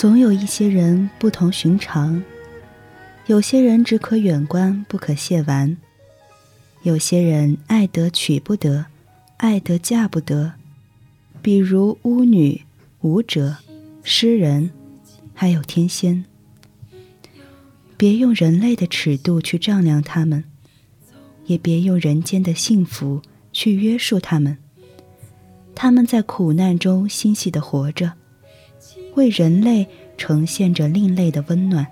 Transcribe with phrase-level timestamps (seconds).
[0.00, 2.22] 总有一些人不同寻常，
[3.26, 5.76] 有些人只可远观不可亵玩，
[6.84, 8.86] 有些人爱得娶不得，
[9.36, 10.54] 爱得嫁不得，
[11.42, 12.62] 比如巫女、
[13.02, 13.58] 舞者、
[14.02, 14.70] 诗人，
[15.34, 16.24] 还有天仙。
[17.98, 20.42] 别用人类的尺度去丈量他们，
[21.44, 23.20] 也别用人间的幸福
[23.52, 24.56] 去约束他们。
[25.74, 28.14] 他们在苦难中欣喜地活着。
[29.16, 29.88] 为人类
[30.20, 31.86] 呈现着另类的温暖。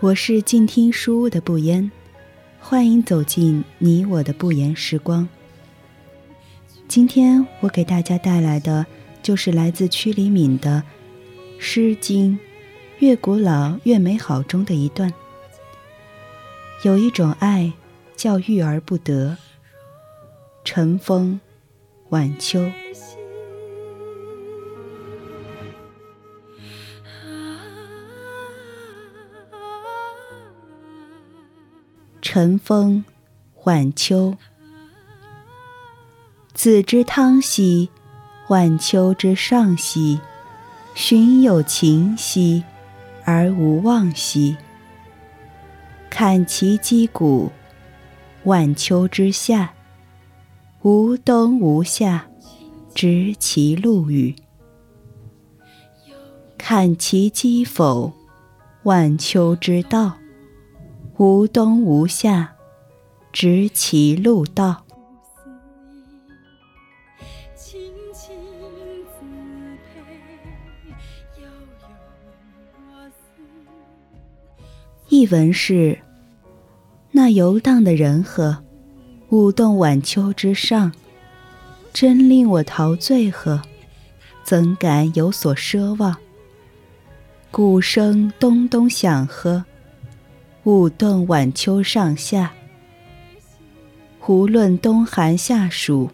[0.00, 1.90] 我是静听书屋的不言，
[2.60, 5.26] 欢迎走进你我的不言时光。
[6.86, 8.84] 今天我给大家带来的
[9.22, 10.82] 就是来自屈黎敏的
[11.58, 12.38] 《诗经》。
[13.04, 15.12] 越古老越美好中的一段，
[16.84, 17.70] 有一种爱
[18.16, 19.36] 叫遇而不得。
[20.64, 21.38] 晨风，
[22.08, 22.66] 晚秋。
[32.22, 33.04] 晨风，
[33.64, 34.34] 晚秋。
[36.54, 37.90] 子之汤兮，
[38.48, 40.18] 晚秋之上兮，
[40.94, 42.64] 寻有情兮。
[43.24, 44.56] 而无忘兮，
[46.10, 47.50] 看其击鼓，
[48.44, 49.72] 晚秋之下，
[50.82, 52.26] 无冬无夏，
[52.94, 54.36] 执其陆羽。
[56.58, 58.12] 看其击否，
[58.82, 60.18] 晚秋之道，
[61.16, 62.52] 无冬无夏，
[63.32, 64.83] 执其陆道。
[75.08, 75.98] 译文是：
[77.10, 78.64] 那游荡的人和，
[79.28, 80.90] 舞动晚秋之上，
[81.92, 83.60] 真令我陶醉呵，
[84.42, 86.16] 怎敢有所奢望？
[87.50, 89.64] 鼓声咚咚响呵，
[90.64, 92.52] 舞动晚秋上下。
[94.26, 96.10] 无论冬寒夏暑，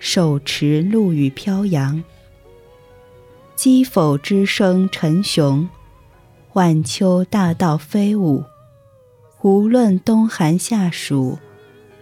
[0.00, 2.02] 手持陆羽飘扬。
[3.54, 5.68] 击否之声沉雄。
[6.54, 8.44] 晚秋大道飞舞，
[9.40, 11.38] 无论冬寒夏暑，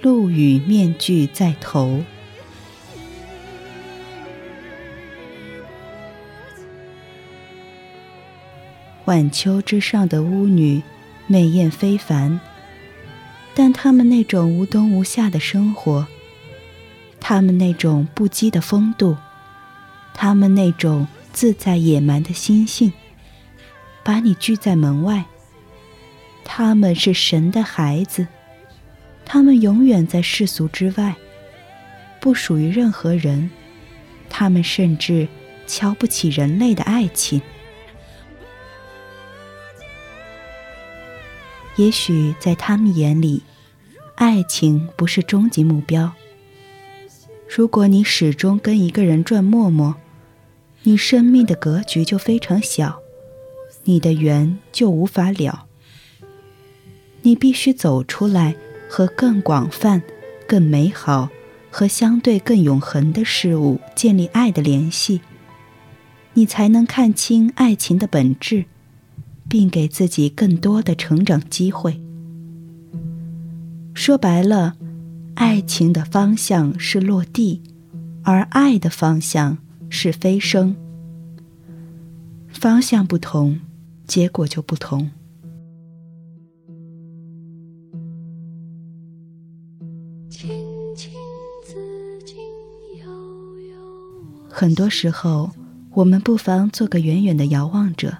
[0.00, 2.02] 露雨面具在头。
[9.04, 10.82] 晚秋之上的巫女，
[11.26, 12.40] 美艳非凡，
[13.54, 16.06] 但她们那种无冬无夏的生活，
[17.20, 19.14] 她们那种不羁的风度，
[20.14, 22.90] 她们那种自在野蛮的心性。
[24.08, 25.22] 把你拒在门外。
[26.42, 28.26] 他们是神的孩子，
[29.22, 31.14] 他们永远在世俗之外，
[32.18, 33.50] 不属于任何人。
[34.30, 35.28] 他们甚至
[35.66, 37.42] 瞧不起人类的爱情。
[41.76, 43.42] 也许在他们眼里，
[44.14, 46.10] 爱情不是终极目标。
[47.46, 49.96] 如果你始终跟一个人转陌陌，
[50.84, 53.02] 你生命的格局就非常小。
[53.88, 55.64] 你的缘就无法了。
[57.22, 58.54] 你必须走出来，
[58.86, 60.02] 和更广泛、
[60.46, 61.30] 更美好
[61.70, 65.22] 和相对更永恒的事物建立爱的联系，
[66.34, 68.66] 你才能看清爱情的本质，
[69.48, 71.98] 并给自己更多的成长机会。
[73.94, 74.76] 说白了，
[75.34, 77.62] 爱情的方向是落地，
[78.22, 79.56] 而爱的方向
[79.88, 80.76] 是飞升。
[82.50, 83.58] 方向不同。
[84.08, 85.10] 结果就不同。
[94.48, 95.52] 很多时候，
[95.92, 98.16] 我们不妨做个远远的遥望者，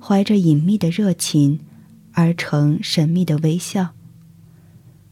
[0.00, 1.60] 怀着隐秘的热情，
[2.12, 3.90] 而成神秘的微笑。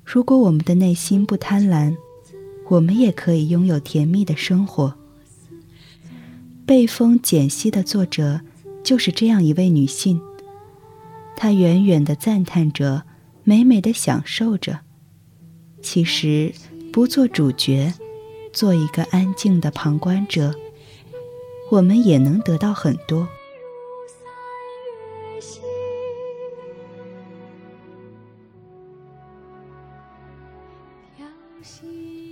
[0.03, 1.95] 如果我们的内心不贪婪，
[2.71, 4.95] 我们也可以拥有甜蜜的生活。
[6.67, 8.41] 被风减息的作者。
[8.89, 10.19] 就是这样一位女性，
[11.37, 13.03] 她远远的赞叹着，
[13.45, 14.81] 美美的享受着。
[15.83, 16.55] 其实，
[16.91, 17.93] 不做主角，
[18.51, 20.55] 做一个安静的旁观者，
[21.71, 23.29] 我们也能得到很多。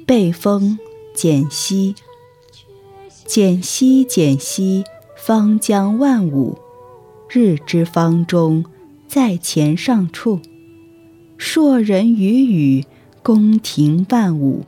[0.06, 0.78] 背风
[1.14, 1.94] 减息，
[3.26, 4.84] 减息减息。
[5.26, 6.56] 方将万物，
[7.28, 8.64] 日之方中，
[9.08, 10.38] 在前上处。
[11.36, 12.84] 硕人与宇，
[13.24, 14.64] 宫廷万舞，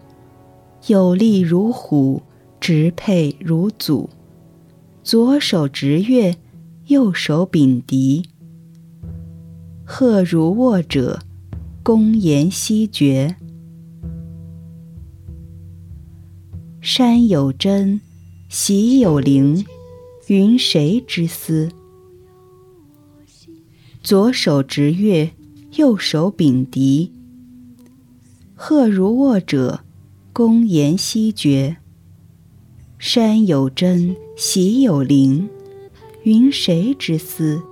[0.89, 2.21] 有力如虎，
[2.59, 4.11] 直佩如祖。
[5.05, 6.35] 左手执月，
[6.89, 8.25] 右手秉笛。
[9.85, 11.21] 鹤如握者，
[11.85, 13.37] 公言西绝。
[16.81, 18.01] 山有真，
[18.49, 19.65] 喜有灵，
[20.29, 21.71] 云谁之思？
[24.03, 25.31] 左手执月，
[25.77, 27.11] 右手秉笛。
[28.55, 29.81] 鹤如卧者，
[30.35, 31.79] 公言西绝。
[32.99, 35.49] 山有真，喜有灵，
[36.25, 37.63] 云谁之思？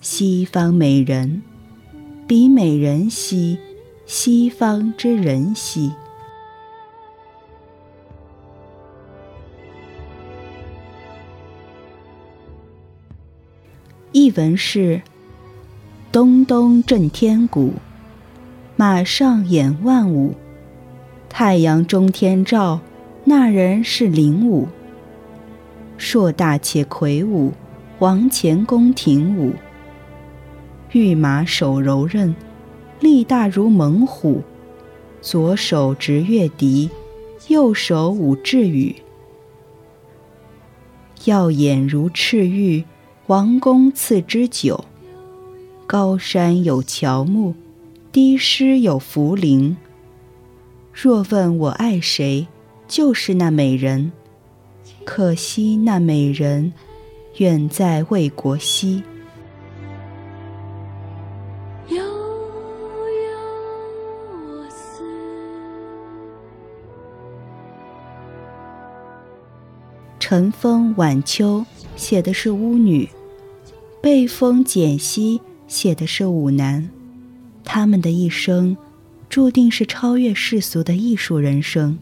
[0.00, 1.40] 西方美人，
[2.26, 3.56] 彼美人兮，
[4.06, 5.92] 西方之人兮。
[14.18, 15.02] 译文是。
[16.10, 17.74] 咚咚震天鼓，
[18.74, 20.34] 马上演万舞。
[21.28, 22.80] 太阳中天照，
[23.24, 24.68] 那人是灵武。
[25.98, 27.52] 硕大且魁梧，
[27.98, 29.52] 王前宫廷舞。
[30.92, 32.34] 御马手柔韧，
[33.00, 34.42] 力大如猛虎。
[35.20, 36.88] 左手执月笛，
[37.48, 38.96] 右手舞雉羽。
[41.26, 42.82] 耀眼如赤玉，
[43.28, 44.84] 王公赐之酒。
[45.84, 47.54] 高山有乔木，
[48.12, 49.74] 低湿有茯苓。
[50.92, 52.46] 若问我爱谁，
[52.86, 54.12] 就是那美人。
[55.04, 56.72] 可惜那美人
[57.38, 59.02] 远在魏国西。
[61.88, 62.04] 悠悠
[64.38, 65.02] 我思。
[70.20, 73.08] 晨风晚秋写的是巫女，
[74.06, 75.40] 被风简溪。
[75.66, 76.88] 写的是舞男，
[77.64, 78.76] 他们的一生
[79.28, 81.98] 注定是超越世俗的艺术人生。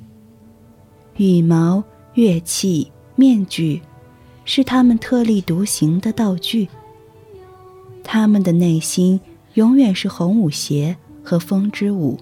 [1.17, 3.81] 羽毛、乐器、面具，
[4.45, 6.69] 是他们特立独行的道具。
[8.03, 9.19] 他们的内心
[9.55, 12.19] 永远是红舞鞋和风之舞。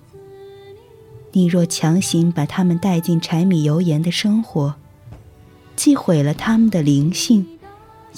[1.32, 4.76] 你若强行把他们带进柴米油盐的生活，
[5.74, 7.44] 既毁了他们的灵性，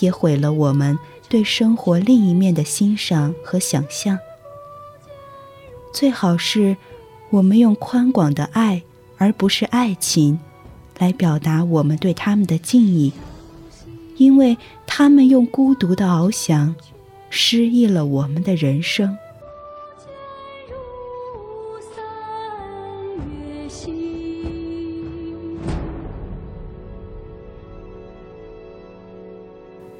[0.00, 0.98] 也毁了我们。
[1.28, 4.18] 对生活另一面的欣赏和想象，
[5.92, 6.76] 最好是
[7.30, 8.82] 我们用宽广的爱，
[9.16, 10.38] 而不是爱情，
[10.98, 13.12] 来表达我们对他们的敬意，
[14.16, 14.56] 因为
[14.86, 16.76] 他们用孤独的翱翔，
[17.30, 19.16] 诗意了我们的人生。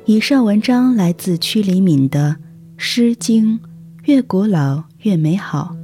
[0.07, 2.37] 以上文章来自屈黎敏的
[2.77, 3.59] 《诗经》，
[4.05, 5.75] 越古老越美好。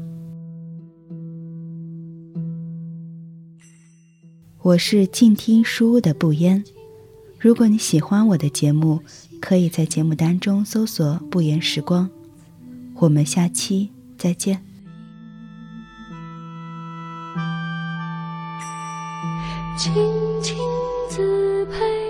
[4.61, 6.63] 我是静听书屋的不言。
[7.39, 9.01] 如果你喜欢我的节目，
[9.41, 12.07] 可以在节目单中搜索“不言时光”。
[12.97, 14.63] 我们下期再见。
[19.79, 19.95] 青
[20.43, 20.59] 青
[21.09, 22.10] 子佩